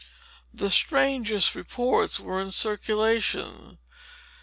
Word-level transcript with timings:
The 0.51 0.71
strangest 0.71 1.53
reports 1.53 2.19
were 2.19 2.41
in 2.41 2.49
circulation. 2.49 3.77